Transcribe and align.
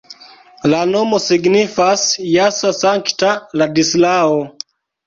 La 0.73 0.79
nomo 0.93 1.19
signifas 1.25 2.07
jasa-sankta-Ladislao. 2.31 4.43